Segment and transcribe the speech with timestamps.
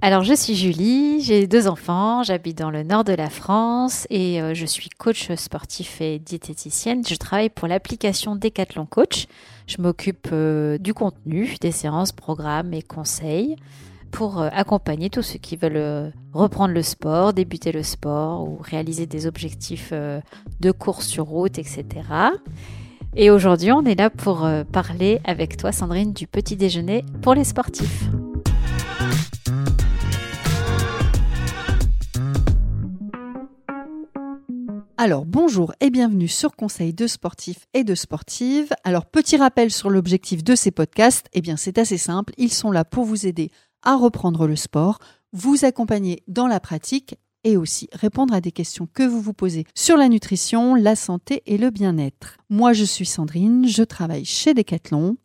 [0.00, 4.40] Alors, je suis Julie, j'ai deux enfants, j'habite dans le nord de la France et
[4.40, 7.04] euh, je suis coach sportif et diététicienne.
[7.04, 9.26] Je travaille pour l'application Decathlon Coach.
[9.66, 13.56] Je m'occupe euh, du contenu, des séances, programmes et conseils
[14.12, 19.06] pour euh, accompagner tous ceux qui veulent reprendre le sport, débuter le sport ou réaliser
[19.06, 21.84] des objectifs de course sur route, etc.
[23.16, 27.44] Et aujourd'hui, on est là pour parler avec toi, Sandrine, du petit déjeuner pour les
[27.44, 28.08] sportifs.
[35.00, 38.70] Alors bonjour et bienvenue sur Conseil de sportifs et de sportives.
[38.82, 42.72] Alors petit rappel sur l'objectif de ces podcasts, eh bien c'est assez simple, ils sont
[42.72, 43.52] là pour vous aider
[43.84, 44.98] à reprendre le sport,
[45.32, 49.66] vous accompagner dans la pratique et aussi répondre à des questions que vous vous posez
[49.72, 52.36] sur la nutrition, la santé et le bien-être.
[52.50, 55.16] Moi, je suis Sandrine, je travaille chez Decathlon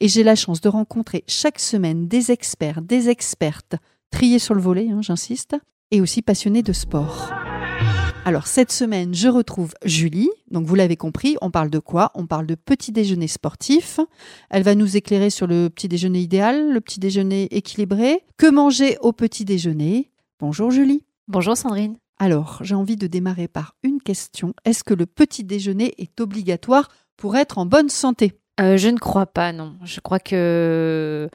[0.00, 3.76] et j'ai la chance de rencontrer chaque semaine des experts, des expertes
[4.10, 5.56] triés sur le volet, hein, j'insiste,
[5.90, 7.41] et aussi passionnés de sport.
[8.24, 10.30] Alors cette semaine, je retrouve Julie.
[10.50, 12.12] Donc vous l'avez compris, on parle de quoi?
[12.14, 13.98] On parle de petit déjeuner sportif.
[14.48, 18.20] Elle va nous éclairer sur le petit déjeuner idéal, le petit déjeuner équilibré.
[18.36, 20.10] Que manger au petit déjeuner?
[20.38, 21.04] Bonjour Julie.
[21.26, 21.96] Bonjour Sandrine.
[22.18, 24.54] Alors, j'ai envie de démarrer par une question.
[24.64, 28.38] Est-ce que le petit déjeuner est obligatoire pour être en bonne santé?
[28.60, 29.74] Euh, Je ne crois pas, non.
[29.84, 31.28] Je crois que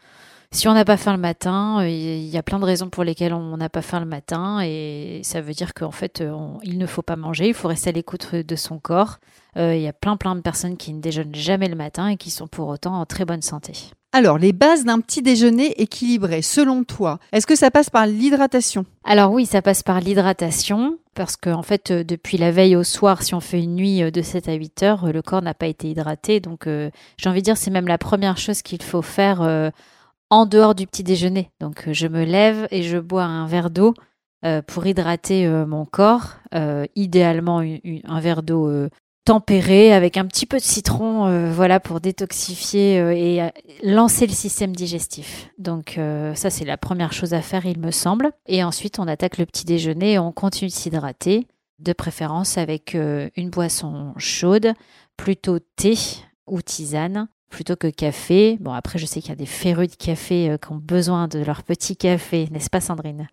[0.52, 3.04] si on n'a pas faim le matin, euh, il y a plein de raisons pour
[3.04, 6.78] lesquelles on n'a pas faim le matin et ça veut dire qu'en fait, euh, il
[6.78, 9.18] ne faut pas manger, il faut rester à l'écoute de son corps.
[9.58, 12.18] Euh, il y a plein plein de personnes qui ne déjeunent jamais le matin et
[12.18, 13.74] qui sont pour autant en très bonne santé.
[14.14, 18.86] Alors, les bases d'un petit déjeuner équilibré, selon toi, est-ce que ça passe par l'hydratation?
[19.04, 23.22] Alors oui, ça passe par l'hydratation, parce qu'en en fait, depuis la veille au soir,
[23.22, 25.90] si on fait une nuit de 7 à 8 heures, le corps n'a pas été
[25.90, 26.40] hydraté.
[26.40, 26.68] Donc,
[27.18, 29.72] j'ai envie de dire, c'est même la première chose qu'il faut faire
[30.30, 31.52] en dehors du petit déjeuner.
[31.60, 33.94] Donc euh, je me lève et je bois un verre d'eau
[34.46, 36.36] euh, pour hydrater euh, mon corps,
[36.96, 38.88] idéalement un verre d'eau
[39.26, 43.52] tempéré avec un petit peu de citron, voilà pour détoxifier et
[43.84, 45.50] lancer le système digestif.
[45.58, 46.00] Donc
[46.34, 48.32] ça c'est la première chose à faire, il me semble.
[48.48, 51.46] Et ensuite on attaque le petit déjeuner et on continue de s'hydrater,
[51.80, 54.74] de préférence avec une boisson chaude,
[55.18, 55.96] plutôt thé
[56.48, 58.58] ou tisane plutôt que café.
[58.60, 61.28] Bon, après, je sais qu'il y a des férus de café euh, qui ont besoin
[61.28, 63.28] de leur petit café, n'est-ce pas, Sandrine?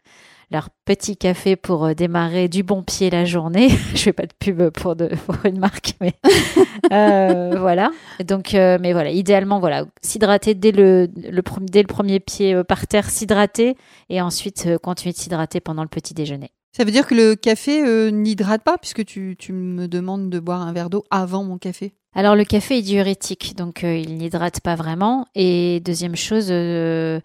[0.50, 3.68] Leur petit café pour euh, démarrer du bon pied la journée.
[3.94, 6.14] je fais pas de pub pour, de, pour une marque, mais
[6.92, 7.90] euh, voilà.
[8.24, 13.10] Donc, mais voilà, idéalement, voilà, s'hydrater dès le, le, dès le premier pied par terre,
[13.10, 13.76] s'hydrater
[14.10, 16.50] et ensuite continuer de s'hydrater pendant le petit déjeuner.
[16.76, 20.62] Ça veut dire que le café n'hydrate pas puisque tu, tu me demandes de boire
[20.62, 24.60] un verre d'eau avant mon café alors le café est diurétique, donc euh, il n'hydrate
[24.60, 25.26] pas vraiment.
[25.34, 27.20] Et deuxième chose, euh,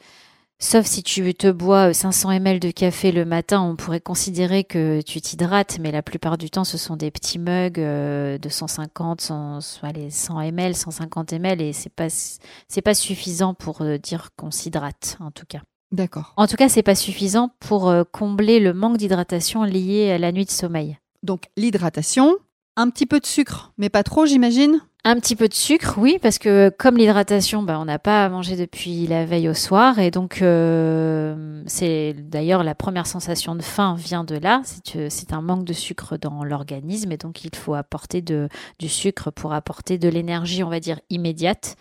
[0.58, 5.02] sauf si tu te bois 500 ml de café le matin, on pourrait considérer que
[5.02, 9.22] tu t'hydrates, mais la plupart du temps ce sont des petits mugs euh, de 150,
[9.22, 14.30] 100, soit les 100 ml, 150 ml, et c'est pas c'est pas suffisant pour dire
[14.36, 15.62] qu'on s'hydrate en tout cas.
[15.92, 16.34] D'accord.
[16.38, 20.46] En tout cas, c'est pas suffisant pour combler le manque d'hydratation lié à la nuit
[20.46, 20.98] de sommeil.
[21.24, 22.36] Donc l'hydratation,
[22.76, 24.82] un petit peu de sucre, mais pas trop, j'imagine?
[25.06, 28.30] Un petit peu de sucre, oui, parce que comme l'hydratation, bah, on n'a pas à
[28.30, 33.62] manger depuis la veille au soir, et donc euh, c'est d'ailleurs la première sensation de
[33.62, 34.62] faim vient de là.
[35.10, 39.32] C'est un manque de sucre dans l'organisme, et donc il faut apporter de, du sucre
[39.32, 41.78] pour apporter de l'énergie, on va dire immédiate.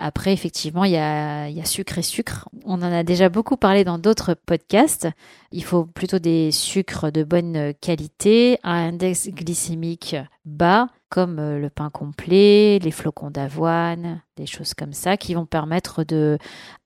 [0.00, 2.48] Après, effectivement, il y a, sucre et sucre.
[2.64, 5.08] On en a déjà beaucoup parlé dans d'autres podcasts.
[5.52, 11.70] Il faut plutôt des sucres de bonne qualité, un index glycémique bas, comme euh, le
[11.70, 16.38] pain complet, les flocons d'avoine, des choses comme ça, qui vont permettre de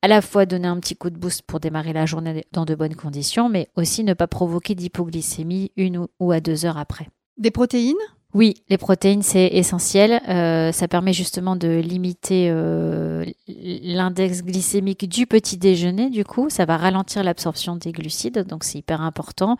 [0.02, 2.74] à la fois donner un petit coup de boost pour démarrer la journée dans de
[2.74, 7.08] bonnes conditions, mais aussi ne pas provoquer d'hypoglycémie une ou à deux heures après.
[7.38, 7.94] Des protéines?
[8.34, 10.22] Oui, les protéines, c'est essentiel.
[10.28, 16.08] Euh, ça permet justement de limiter euh, l'index glycémique du petit déjeuner.
[16.08, 19.58] Du coup, ça va ralentir l'absorption des glucides, donc c'est hyper important.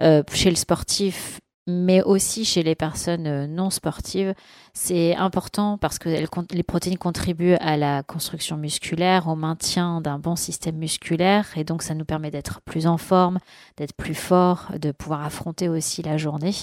[0.00, 4.34] Euh, chez le sportif, mais aussi chez les personnes euh, non sportives.
[4.72, 6.08] C'est important parce que
[6.52, 11.82] les protéines contribuent à la construction musculaire, au maintien d'un bon système musculaire, et donc
[11.82, 13.38] ça nous permet d'être plus en forme,
[13.76, 16.54] d'être plus fort, de pouvoir affronter aussi la journée.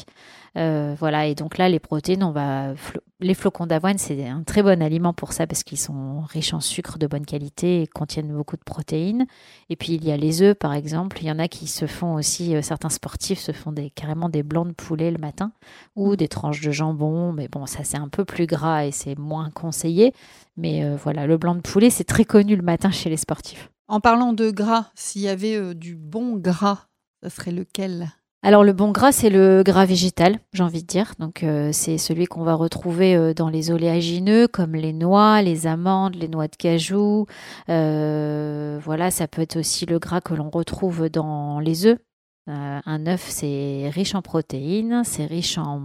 [0.57, 2.73] Euh, voilà, et donc là, les protéines, on va
[3.21, 6.59] les flocons d'avoine, c'est un très bon aliment pour ça parce qu'ils sont riches en
[6.59, 9.27] sucre de bonne qualité et contiennent beaucoup de protéines.
[9.69, 11.19] Et puis il y a les œufs, par exemple.
[11.21, 14.27] Il y en a qui se font aussi, euh, certains sportifs se font des, carrément
[14.27, 15.51] des blancs de poulet le matin
[15.95, 17.31] ou des tranches de jambon.
[17.31, 20.13] Mais bon, ça c'est un peu plus gras et c'est moins conseillé.
[20.57, 23.69] Mais euh, voilà, le blanc de poulet, c'est très connu le matin chez les sportifs.
[23.87, 26.87] En parlant de gras, s'il y avait euh, du bon gras,
[27.21, 28.09] ça serait lequel?
[28.43, 31.13] Alors le bon gras, c'est le gras végétal, j'ai envie de dire.
[31.19, 35.67] Donc euh, c'est celui qu'on va retrouver euh, dans les oléagineux comme les noix, les
[35.67, 37.27] amandes, les noix de cajou.
[37.67, 41.99] voilà, ça peut être aussi le gras que l'on retrouve dans les œufs.
[42.47, 45.81] un œuf, c'est riche en protéines, c'est riche en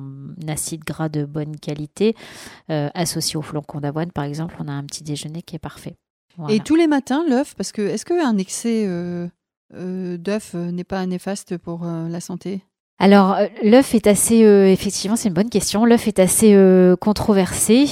[0.49, 2.14] acides gras de bonne qualité.
[2.69, 5.97] associé au flocon d'avoine, par exemple, on a un petit déjeuner qui est parfait.
[6.49, 8.87] Et tous les matins, l'œuf, parce que est-ce qu'un excès
[9.75, 12.63] euh, euh, d'œuf euh, n'est pas néfaste pour la santé
[12.99, 15.85] alors, l'œuf est assez, effectivement, c'est une bonne question.
[15.85, 16.57] L'œuf est assez
[16.99, 17.87] controversé.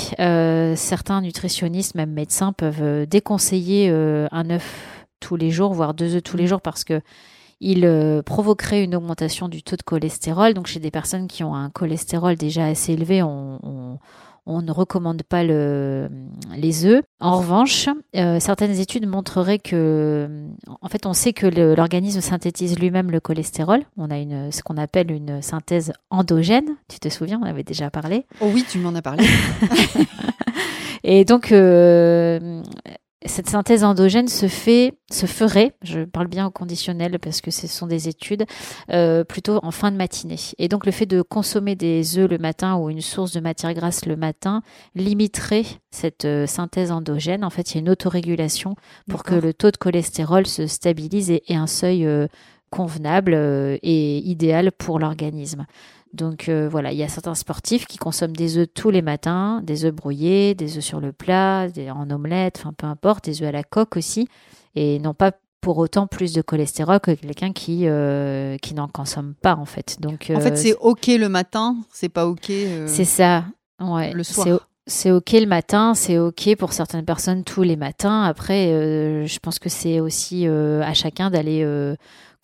[0.76, 6.38] certains nutritionnistes, même médecins, peuvent déconseiller un œuf tous les jours, voire deux œufs tous
[6.38, 7.02] les jours, parce que
[7.60, 7.86] il
[8.24, 10.54] provoquerait une augmentation du taux de cholestérol.
[10.54, 13.98] Donc, chez des personnes qui ont un cholestérol déjà assez élevé, on on
[14.46, 16.08] ne recommande pas le,
[16.56, 17.02] les œufs.
[17.20, 20.28] En revanche, euh, certaines études montreraient que,
[20.80, 23.80] en fait, on sait que l'organisme synthétise lui-même le cholestérol.
[23.96, 26.76] On a une, ce qu'on appelle une synthèse endogène.
[26.88, 28.26] Tu te souviens, on avait déjà parlé.
[28.40, 29.24] Oh oui, tu m'en as parlé.
[31.04, 32.62] Et donc, euh,
[33.26, 37.66] cette synthèse endogène se fait, se ferait, je parle bien au conditionnel parce que ce
[37.66, 38.44] sont des études,
[38.90, 40.36] euh, plutôt en fin de matinée.
[40.58, 43.72] Et donc le fait de consommer des œufs le matin ou une source de matière
[43.72, 44.62] grasse le matin
[44.94, 47.44] limiterait cette euh, synthèse endogène.
[47.44, 48.76] En fait, il y a une autorégulation
[49.08, 52.26] pour que le taux de cholestérol se stabilise et, ait un seuil euh,
[52.70, 53.34] convenable
[53.82, 55.64] et idéal pour l'organisme.
[56.14, 59.60] Donc euh, voilà, il y a certains sportifs qui consomment des œufs tous les matins,
[59.64, 63.48] des œufs brouillés, des œufs sur le plat, en omelette, enfin peu importe, des œufs
[63.48, 64.28] à la coque aussi,
[64.76, 69.34] et n'ont pas pour autant plus de cholestérol que quelqu'un qui euh, qui n'en consomme
[69.34, 69.96] pas en fait.
[70.00, 72.52] Donc en fait euh, c'est ok le matin, c'est pas ok.
[72.86, 73.44] c'est ça,
[73.80, 74.12] ouais.
[74.12, 74.68] Le soir.
[74.86, 78.22] C'est ok le matin, c'est ok pour certaines personnes tous les matins.
[78.22, 78.66] Après,
[79.26, 81.64] je pense que c'est aussi à chacun d'aller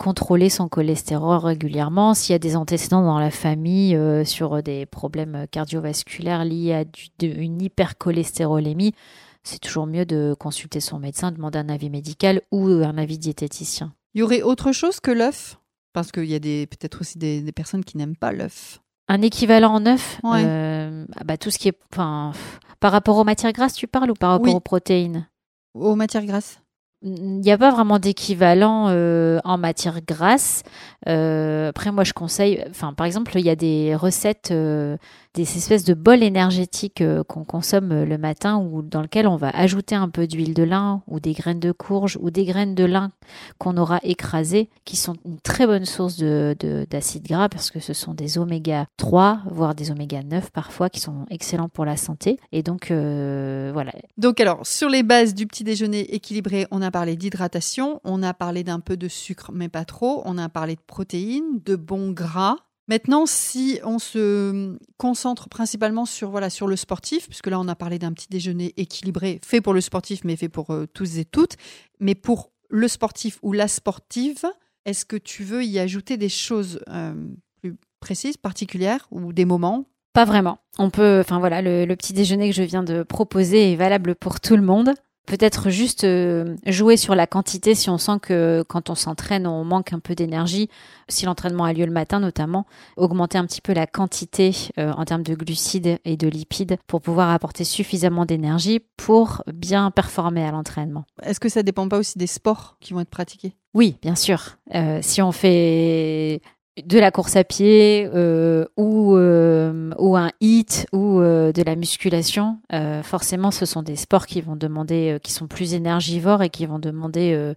[0.00, 2.14] contrôler son cholestérol régulièrement.
[2.14, 6.84] S'il y a des antécédents dans la famille euh, sur des problèmes cardiovasculaires liés à
[7.22, 8.94] une hypercholestérolémie,
[9.42, 13.92] c'est toujours mieux de consulter son médecin, demander un avis médical ou un avis diététicien.
[14.14, 15.58] Il y aurait autre chose que l'œuf?
[15.92, 18.80] Parce qu'il y a peut-être aussi des, personnes qui n'aiment pas l'œuf.
[19.08, 20.18] Un équivalent en œuf?
[20.24, 21.78] Euh, ah bah, Tout ce qui est.
[21.90, 25.28] Par rapport aux matières grasses, tu parles ou par rapport aux protéines?
[25.74, 26.59] Aux matières grasses
[27.02, 30.62] il n'y a pas vraiment d'équivalent euh, en matière grasse.
[31.08, 34.96] Euh, après, moi, je conseille, enfin, par exemple, il y a des recettes, euh,
[35.34, 39.94] des espèces de bols énergétiques qu'on consomme le matin ou dans lequel on va ajouter
[39.94, 43.10] un peu d'huile de lin ou des graines de courge ou des graines de lin
[43.58, 46.56] qu'on aura écrasées, qui sont une très bonne source de,
[46.90, 51.00] d'acide gras parce que ce sont des oméga 3, voire des oméga 9 parfois, qui
[51.00, 52.38] sont excellents pour la santé.
[52.52, 53.92] Et donc, voilà.
[54.18, 58.34] Donc, alors, sur les bases du petit déjeuner équilibré, on a parlé d'hydratation, on a
[58.34, 62.10] parlé d'un peu de sucre, mais pas trop, on a parlé de protéines, de bons
[62.12, 62.56] gras.
[62.90, 67.76] Maintenant, si on se concentre principalement sur, voilà, sur le sportif, puisque là on a
[67.76, 71.24] parlé d'un petit déjeuner équilibré, fait pour le sportif, mais fait pour euh, tous et
[71.24, 71.54] toutes,
[72.00, 74.44] mais pour le sportif ou la sportive,
[74.86, 77.14] est-ce que tu veux y ajouter des choses euh,
[77.62, 79.84] plus précises, particulières, ou des moments?
[80.12, 80.58] Pas vraiment.
[80.76, 84.40] On peut, enfin voilà, le, petit déjeuner que je viens de proposer est valable pour
[84.40, 84.94] tout le monde
[85.26, 89.64] peut-être juste euh, jouer sur la quantité si on sent que quand on s'entraîne, on
[89.64, 90.68] manque un peu d'énergie.
[91.08, 95.04] Si l'entraînement a lieu le matin notamment, augmenter un petit peu la quantité euh, en
[95.04, 100.50] termes de glucides et de lipides pour pouvoir apporter suffisamment d'énergie pour bien performer à
[100.50, 101.04] l'entraînement.
[101.22, 103.54] Est-ce que ça dépend pas aussi des sports qui vont être pratiqués?
[103.74, 104.58] Oui, bien sûr.
[104.74, 106.40] Euh, si on fait
[106.84, 111.19] de la course à pied euh, ou, euh, ou un hit ou
[111.52, 112.58] de la musculation,
[113.02, 116.78] forcément, ce sont des sports qui vont demander, qui sont plus énergivores et qui vont
[116.78, 117.54] demander,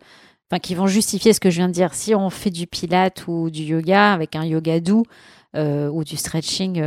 [0.50, 1.94] enfin, qui vont justifier ce que je viens de dire.
[1.94, 5.04] Si on fait du pilate ou du yoga avec un yoga doux
[5.56, 6.78] ou du stretching,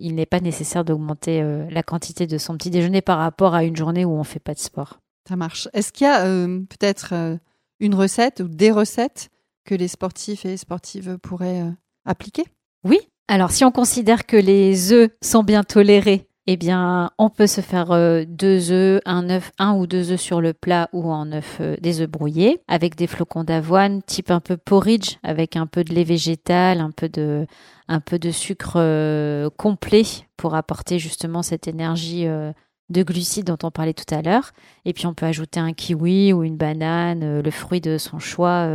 [0.00, 3.76] il n'est pas nécessaire d'augmenter la quantité de son petit déjeuner par rapport à une
[3.76, 5.00] journée où on fait pas de sport.
[5.28, 5.68] Ça marche.
[5.72, 7.38] Est-ce qu'il y a peut-être
[7.80, 9.30] une recette ou des recettes
[9.64, 11.70] que les sportifs et les sportives pourraient euh,
[12.04, 12.44] appliquer?
[12.84, 12.98] Oui.
[13.28, 17.62] Alors, si on considère que les œufs sont bien tolérés, eh bien, on peut se
[17.62, 21.32] faire euh, deux œufs, un œuf, un ou deux œufs sur le plat ou en
[21.32, 25.66] œuf, euh, des œufs brouillés avec des flocons d'avoine, type un peu porridge, avec un
[25.66, 27.46] peu de lait végétal, un peu de,
[27.88, 30.04] un peu de sucre complet
[30.36, 34.52] pour apporter justement cette énergie de glucides dont on parlait tout à l'heure.
[34.84, 38.68] Et puis, on peut ajouter un kiwi ou une banane, le fruit de son choix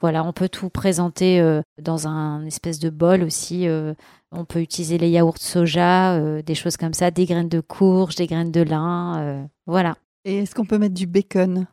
[0.00, 3.66] voilà, on peut tout présenter euh, dans un espèce de bol aussi.
[3.66, 3.94] Euh,
[4.32, 8.14] on peut utiliser les yaourts soja, euh, des choses comme ça, des graines de courge,
[8.16, 9.96] des graines de lin, voilà.
[10.24, 11.66] Et est-ce qu'on peut mettre du bacon?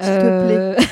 [0.00, 0.76] S'il te plaît.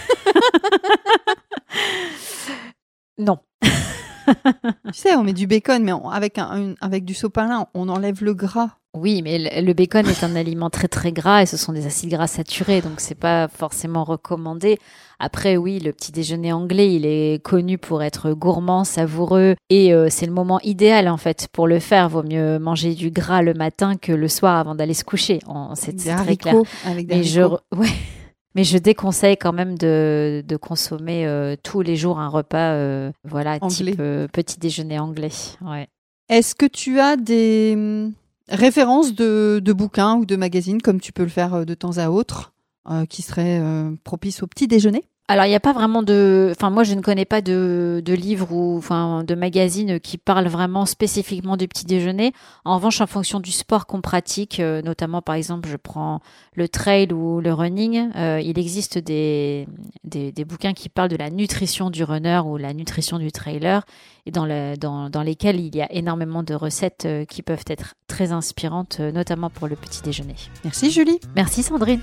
[3.19, 3.39] Non.
[3.67, 7.89] Tu sais, on met du bacon, mais on- avec, un, une- avec du sopalin, on
[7.89, 8.77] enlève le gras.
[8.97, 12.11] Oui, mais le bacon est un aliment très très gras et ce sont des acides
[12.11, 14.79] gras saturés, donc c'est pas forcément recommandé.
[15.19, 20.09] Après, oui, le petit déjeuner anglais, il est connu pour être gourmand, savoureux et euh,
[20.11, 22.09] c'est le moment idéal en fait pour le faire.
[22.09, 25.38] Vaut mieux manger du gras le matin que le soir avant d'aller se coucher.
[25.75, 26.57] C'est très clair.
[26.85, 27.41] avec des Mais je,
[27.76, 27.88] ouais.
[28.55, 33.11] Mais je déconseille quand même de, de consommer euh, tous les jours un repas, euh,
[33.25, 33.93] voilà, Anglais.
[33.93, 35.31] type petit déjeuner anglais.
[35.62, 35.88] Ouais.
[36.29, 38.11] Est-ce que tu as des
[38.49, 42.09] références de, bouquins ou de magazines, comme tu peux le faire euh, de temps à
[42.09, 42.55] autre,
[42.88, 45.05] euh, qui seraient euh, propices au petit déjeuner?
[45.28, 46.52] Alors, il n'y a pas vraiment de.
[46.52, 50.47] Enfin, moi, je ne connais pas de, de livres ou enfin, de magazines qui parlent
[50.47, 52.33] vraiment spécifiquement du petit déjeuner.
[52.64, 56.21] En revanche, en fonction du sport qu'on pratique, euh, notamment, par exemple, je prends
[56.54, 59.66] le trail ou le running, euh, il existe des,
[60.04, 63.85] des, des bouquins qui parlent de la nutrition du runner ou la nutrition du trailer,
[64.26, 67.64] et dans, le, dans, dans lesquels il y a énormément de recettes euh, qui peuvent
[67.66, 70.37] être très inspirantes, notamment pour le petit déjeuner.
[70.62, 71.18] Merci Julie.
[71.35, 72.00] Merci Sandrine.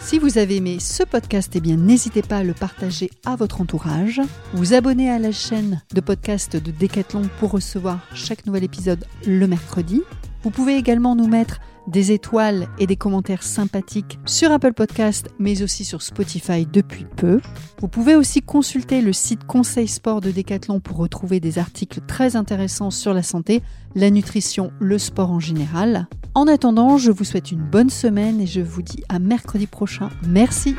[0.00, 3.60] Si vous avez aimé ce podcast, eh bien n'hésitez pas à le partager à votre
[3.60, 4.20] entourage,
[4.52, 9.46] vous abonner à la chaîne de podcast de Decathlon pour recevoir chaque nouvel épisode le
[9.46, 10.02] mercredi.
[10.42, 15.62] Vous pouvez également nous mettre des étoiles et des commentaires sympathiques sur Apple Podcast, mais
[15.62, 17.40] aussi sur Spotify depuis peu.
[17.80, 22.36] Vous pouvez aussi consulter le site Conseil Sport de Decathlon pour retrouver des articles très
[22.36, 23.62] intéressants sur la santé,
[23.94, 26.08] la nutrition, le sport en général.
[26.34, 30.10] En attendant, je vous souhaite une bonne semaine et je vous dis à mercredi prochain.
[30.26, 30.74] Merci.